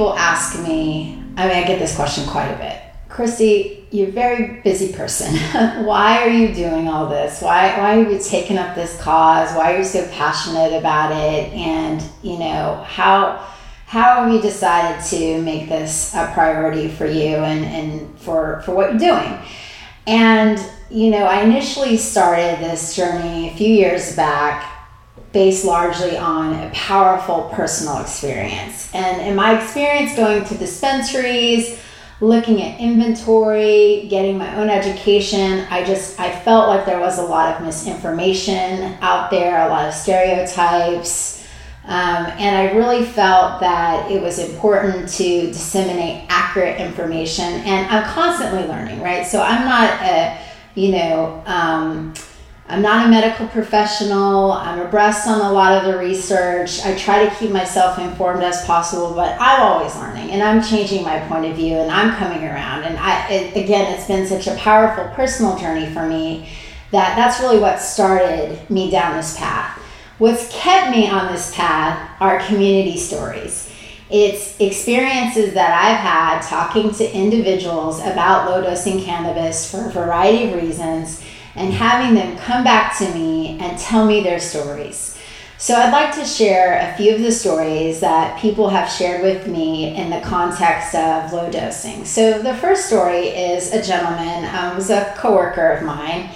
[0.00, 2.80] people ask me, I mean, I get this question quite a bit.
[3.10, 5.36] Kristie, you're a very busy person.
[5.84, 7.42] why are you doing all this?
[7.42, 9.54] Why, why are you taking up this cause?
[9.54, 11.52] Why are you so passionate about it?
[11.52, 13.46] And, you know, how,
[13.84, 18.74] how have you decided to make this a priority for you and, and for, for
[18.74, 19.38] what you're doing?
[20.06, 20.58] And,
[20.90, 24.79] you know, I initially started this journey a few years back
[25.32, 28.92] based largely on a powerful personal experience.
[28.94, 31.80] And in my experience going to dispensaries,
[32.20, 37.22] looking at inventory, getting my own education, I just I felt like there was a
[37.22, 41.38] lot of misinformation out there, a lot of stereotypes.
[41.84, 47.44] Um, and I really felt that it was important to disseminate accurate information.
[47.44, 49.26] And I'm constantly learning, right?
[49.26, 50.38] So I'm not a,
[50.74, 52.14] you know, um,
[52.70, 54.52] I'm not a medical professional.
[54.52, 56.80] I'm abreast on a lot of the research.
[56.84, 61.02] I try to keep myself informed as possible, but I'm always learning and I'm changing
[61.02, 62.84] my point of view and I'm coming around.
[62.84, 66.48] And I, it, again, it's been such a powerful personal journey for me
[66.92, 69.76] that that's really what started me down this path.
[70.18, 73.68] What's kept me on this path are community stories.
[74.10, 80.52] It's experiences that I've had talking to individuals about low dosing cannabis for a variety
[80.52, 85.16] of reasons and having them come back to me and tell me their stories.
[85.58, 89.46] So, I'd like to share a few of the stories that people have shared with
[89.46, 92.06] me in the context of low dosing.
[92.06, 96.30] So, the first story is a gentleman, um, was a coworker of mine,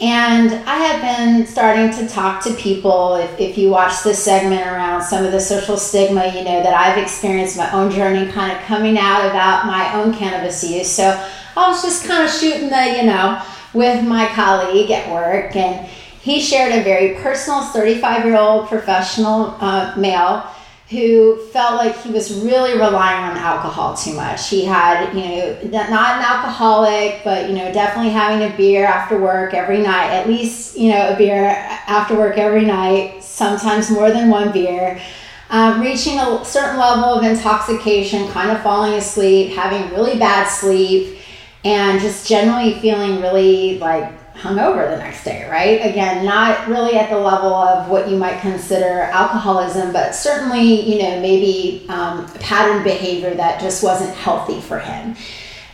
[0.00, 3.14] and I have been starting to talk to people.
[3.14, 6.74] If, if you watch this segment around some of the social stigma, you know that
[6.74, 10.90] I've experienced my own journey kind of coming out about my own cannabis use.
[10.90, 11.04] So,
[11.56, 13.40] I was just kind of shooting the, you know,
[13.74, 15.86] with my colleague at work, and
[16.20, 20.44] he shared a very personal 35 year old professional uh, male
[20.90, 24.48] who felt like he was really relying on alcohol too much.
[24.48, 29.18] He had, you know, not an alcoholic, but, you know, definitely having a beer after
[29.18, 31.44] work every night, at least, you know, a beer
[31.88, 35.00] after work every night, sometimes more than one beer.
[35.50, 41.18] Um, reaching a certain level of intoxication, kind of falling asleep, having really bad sleep,
[41.64, 45.80] and just generally feeling really like hungover the next day, right?
[45.80, 51.02] Again, not really at the level of what you might consider alcoholism, but certainly, you
[51.02, 55.16] know, maybe um, pattern behavior that just wasn't healthy for him.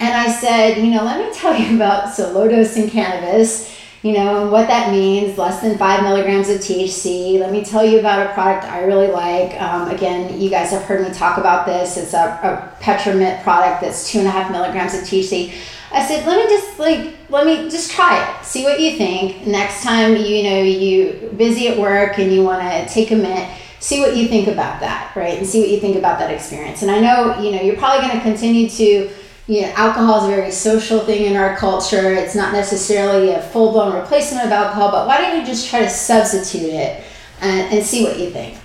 [0.00, 4.12] And I said, you know, let me tell you about so low dosing cannabis, you
[4.12, 7.40] know, what that means, less than five milligrams of THC.
[7.40, 9.60] Let me tell you about a product I really like.
[9.60, 11.96] Um, again, you guys have heard me talk about this.
[11.96, 15.52] It's a, a Petra mint product that's two and a half milligrams of THC.
[15.90, 18.44] I said, let me just like let me just try it.
[18.44, 19.46] See what you think.
[19.46, 23.50] Next time you know you busy at work and you want to take a minute,
[23.80, 25.38] see what you think about that, right?
[25.38, 26.82] And see what you think about that experience.
[26.82, 29.10] And I know, you know, you're probably going to continue to
[29.48, 32.12] know, alcohol is a very social thing in our culture.
[32.12, 35.80] It's not necessarily a full blown replacement of alcohol, but why don't you just try
[35.80, 37.02] to substitute it
[37.40, 38.58] and, and see what you think?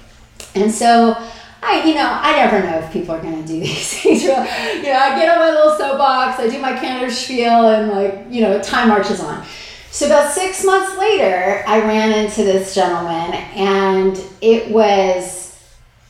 [0.55, 1.17] And so
[1.63, 4.23] I, you know, I never know if people are going to do these things.
[4.23, 8.25] you know, I get on my little soapbox, I do my Canada spiel, and like,
[8.29, 9.45] you know, time marches on.
[9.91, 15.43] So about six months later, I ran into this gentleman, and it was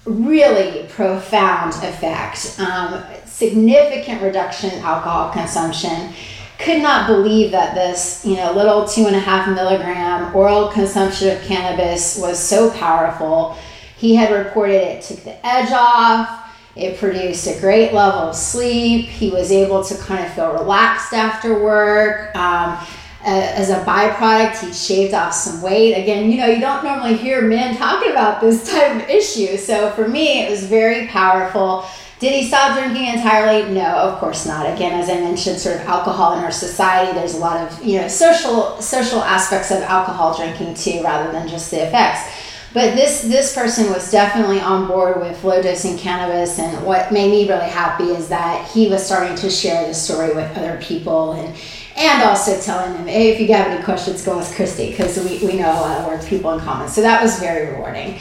[0.05, 2.59] really profound effect.
[2.59, 6.13] Um, significant reduction in alcohol consumption.
[6.59, 11.35] Could not believe that this, you know, little two and a half milligram oral consumption
[11.35, 13.57] of cannabis was so powerful
[14.03, 16.53] he had reported it took the edge off.
[16.75, 19.05] It produced a great level of sleep.
[19.05, 22.35] He was able to kind of feel relaxed after work.
[22.35, 22.77] Um,
[23.25, 25.93] as a byproduct, he shaved off some weight.
[25.93, 29.55] Again, you know, you don't normally hear men talking about this type of issue.
[29.55, 31.85] So for me, it was very powerful.
[32.23, 33.69] Did he stop drinking entirely?
[33.73, 34.65] No, of course not.
[34.65, 37.99] Again, as I mentioned, sort of alcohol in our society, there's a lot of you
[37.99, 42.21] know social social aspects of alcohol drinking too, rather than just the effects.
[42.73, 47.29] But this this person was definitely on board with low dosing cannabis, and what made
[47.29, 51.33] me really happy is that he was starting to share the story with other people,
[51.33, 51.53] and
[51.97, 55.45] and also telling them, hey, if you have any questions, go with Kristie because we,
[55.45, 56.87] we know a lot of people in common.
[56.87, 58.17] So that was very rewarding.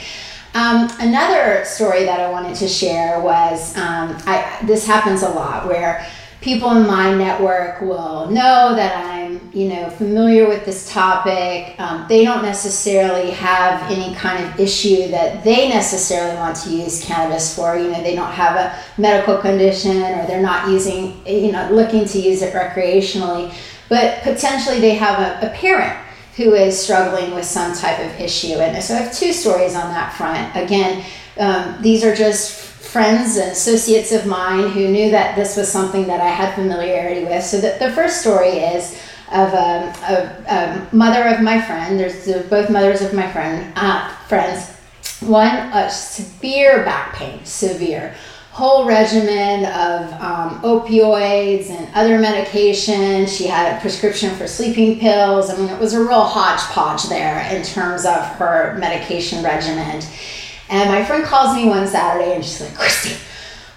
[0.55, 5.67] Um, another story that I wanted to share was um, I, this happens a lot
[5.67, 6.05] where
[6.41, 11.73] people in my network will know that I'm, you know, familiar with this topic.
[11.79, 17.03] Um, they don't necessarily have any kind of issue that they necessarily want to use
[17.03, 17.75] cannabis for.
[17.75, 22.05] You know, they don't have a medical condition or they're not using, you know, looking
[22.05, 23.51] to use it recreationally.
[23.89, 25.97] But potentially they have a, a parent
[26.35, 28.55] who is struggling with some type of issue.
[28.55, 30.55] And so I have two stories on that front.
[30.55, 31.05] Again,
[31.37, 32.59] um, these are just
[32.93, 37.25] friends and associates of mine who knew that this was something that I had familiarity
[37.25, 37.43] with.
[37.43, 38.93] So the, the first story is
[39.31, 41.99] of a, a, a mother of my friend.
[41.99, 44.69] There's both mothers of my friend uh, friends.
[45.21, 48.15] One, a severe back pain, severe
[48.53, 53.35] whole regimen of um, opioids and other medications.
[53.35, 55.49] She had a prescription for sleeping pills.
[55.49, 60.03] I mean, it was a real hodgepodge there in terms of her medication regimen.
[60.69, 63.19] And my friend calls me one Saturday and she's like, Kristie,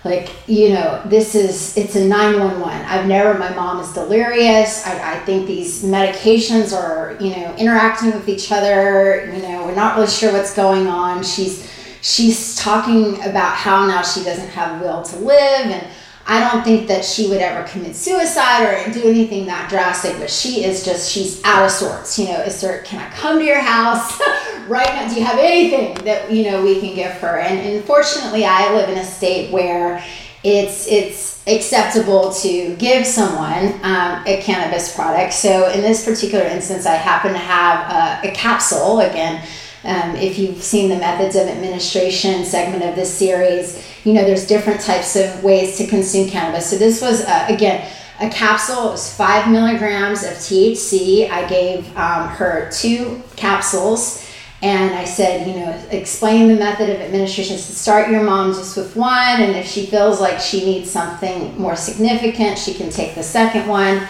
[0.04, 2.84] like, you know, this is, it's a 911.
[2.84, 4.86] I've never, my mom is delirious.
[4.86, 9.32] I, I think these medications are, you know, interacting with each other.
[9.34, 11.24] You know, we're not really sure what's going on.
[11.24, 11.66] She's,
[12.06, 15.84] she's talking about how now she doesn't have will to live and
[16.28, 20.28] I don't think that she would ever commit suicide or do anything that drastic, but
[20.28, 22.18] she is just, she's out of sorts.
[22.18, 24.20] You know, is there, can I come to your house
[24.68, 25.08] right now?
[25.08, 27.38] Do you have anything that, you know, we can give her?
[27.38, 30.04] And, and fortunately, I live in a state where
[30.42, 35.32] it's, it's acceptable to give someone um, a cannabis product.
[35.32, 39.46] So in this particular instance, I happen to have a, a capsule, again,
[39.86, 44.46] um, if you've seen the methods of administration segment of this series, you know there's
[44.46, 46.68] different types of ways to consume cannabis.
[46.68, 47.90] So this was uh, again
[48.20, 48.88] a capsule.
[48.88, 51.30] It was five milligrams of THC.
[51.30, 54.22] I gave um, her two capsules.
[54.62, 57.58] And I said, you know, explain the method of administration.
[57.58, 61.56] So start your mom just with one, and if she feels like she needs something
[61.58, 64.08] more significant, she can take the second one.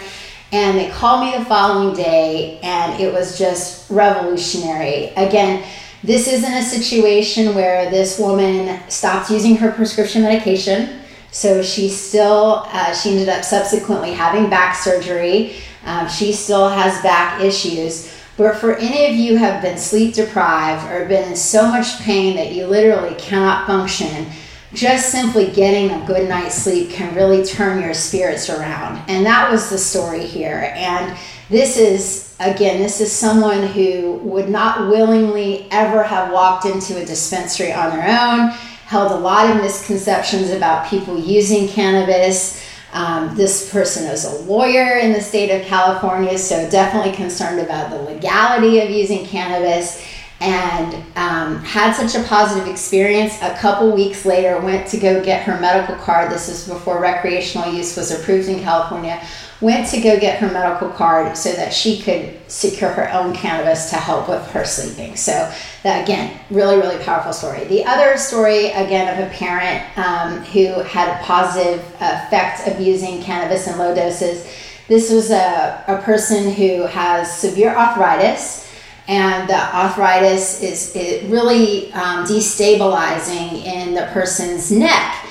[0.51, 5.07] And they called me the following day, and it was just revolutionary.
[5.17, 5.63] Again,
[6.03, 11.01] this isn't a situation where this woman stopped using her prescription medication.
[11.31, 15.55] So she still, uh, she ended up subsequently having back surgery.
[15.85, 18.13] Um, she still has back issues.
[18.37, 21.99] But for any of you who have been sleep deprived or been in so much
[21.99, 24.27] pain that you literally cannot function,
[24.73, 28.97] just simply getting a good night's sleep can really turn your spirits around.
[29.07, 30.71] And that was the story here.
[30.75, 31.17] And
[31.49, 37.05] this is, again, this is someone who would not willingly ever have walked into a
[37.05, 38.49] dispensary on their own,
[38.85, 42.61] held a lot of misconceptions about people using cannabis.
[42.91, 47.89] Um, this person is a lawyer in the state of California, so definitely concerned about
[47.89, 50.03] the legality of using cannabis
[50.39, 53.41] and um, had such a positive experience.
[53.41, 56.31] A couple weeks later, went to go get her medical card.
[56.31, 59.19] This is before recreational use was approved in California.
[59.61, 63.89] Went to go get her medical card so that she could secure her own cannabis
[63.89, 65.15] to help with her sleeping.
[65.15, 65.51] So
[65.81, 67.63] that again, really, really powerful story.
[67.63, 73.23] The other story again of a parent um, who had a positive effect of using
[73.23, 74.47] cannabis in low doses.
[74.87, 78.66] This was a, a person who has severe arthritis
[79.07, 80.91] and the arthritis is
[81.29, 85.23] really um, destabilizing in the person's neck.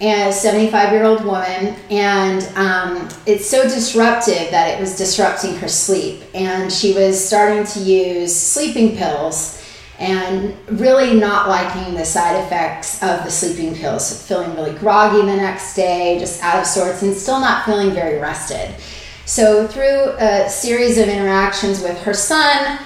[0.00, 5.56] And a 75 year old woman and um, it's so disruptive that it was disrupting
[5.56, 6.22] her sleep.
[6.34, 9.58] And she was starting to use sleeping pills
[9.98, 15.36] and really not liking the side effects of the sleeping pills feeling really groggy the
[15.36, 18.72] next day just out of sorts and still not feeling very rested.
[19.26, 22.78] So through a series of interactions with her son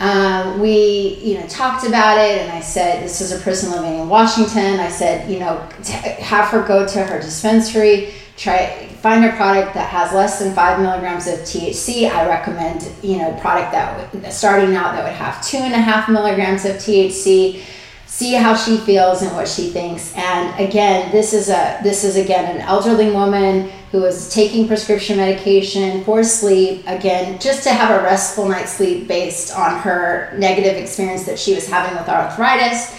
[0.00, 4.00] um, we, you know, talked about it, and I said, this is a person living
[4.00, 4.80] in Washington.
[4.80, 9.74] I said, you know, t- have her go to her dispensary, try find a product
[9.74, 12.10] that has less than five milligrams of THC.
[12.10, 15.78] I recommend, you know, product that w- starting out that would have two and a
[15.78, 17.62] half milligrams of THC.
[18.06, 20.14] See how she feels and what she thinks.
[20.16, 25.16] And again, this is a this is again an elderly woman who was taking prescription
[25.16, 30.76] medication for sleep, again, just to have a restful night's sleep based on her negative
[30.76, 32.96] experience that she was having with arthritis.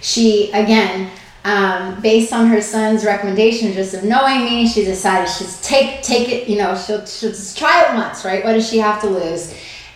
[0.00, 1.10] She, again,
[1.44, 6.28] um, based on her son's recommendation, just of knowing me, she decided she'd take take
[6.28, 6.48] it.
[6.48, 8.44] You know, she'll, she'll just try it once, right?
[8.44, 9.54] What does she have to lose?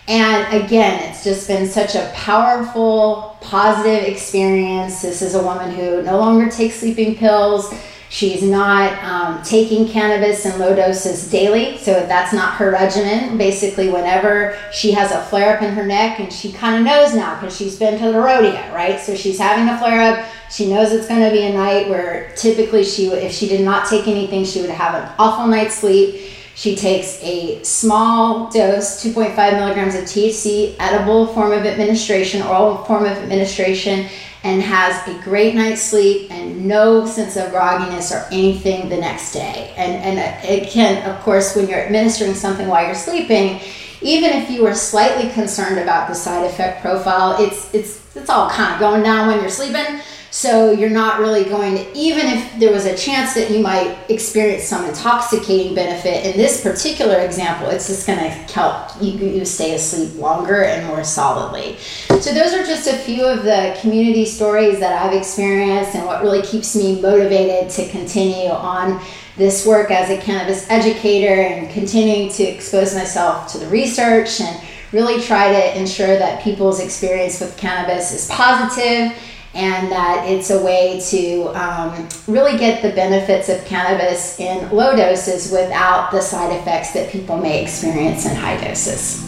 [0.09, 5.01] And again, it's just been such a powerful, positive experience.
[5.01, 7.73] This is a woman who no longer takes sleeping pills.
[8.09, 13.37] She's not um, taking cannabis in low doses daily, so that's not her regimen.
[13.37, 17.13] Basically, whenever she has a flare up in her neck, and she kind of knows
[17.13, 18.99] now because she's been to the rodeo, right?
[18.99, 20.25] So she's having a flare up.
[20.49, 23.89] She knows it's going to be a night where typically she, if she did not
[23.89, 26.36] take anything, she would have an awful night's sleep.
[26.57, 33.05] She takes a small dose, 2.5 milligrams of THC, edible form of administration, oral form
[33.05, 34.07] of administration,
[34.43, 39.33] and has a great night's sleep and no sense of grogginess or anything the next
[39.33, 39.71] day.
[39.77, 43.59] And, and it can, of course, when you're administering something while you're sleeping,
[44.01, 48.49] even if you are slightly concerned about the side effect profile, it's, it's, it's all
[48.49, 50.01] kind of going down when you're sleeping.
[50.29, 53.97] So you're not really going to, even if there was a chance that you might
[54.09, 59.45] experience some intoxicating benefit, in this particular example, it's just going to help you, you
[59.45, 61.77] stay asleep longer and more solidly.
[62.19, 66.21] So those are just a few of the community stories that I've experienced and what
[66.21, 69.01] really keeps me motivated to continue on
[69.37, 74.67] this work as a cannabis educator and continuing to expose myself to the research and
[74.91, 79.15] really try to ensure that people's experience with cannabis is positive
[79.57, 84.95] and that it's a way to um, really get the benefits of cannabis in low
[84.95, 89.26] doses without the side effects that people may experience in high doses.